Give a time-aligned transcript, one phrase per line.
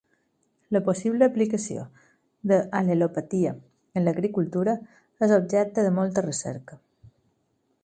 [0.75, 1.83] La possible aplicació
[2.53, 3.53] de al·lelopatia
[4.01, 4.75] en l'agricultura
[5.27, 6.83] és objecte de molta recerca.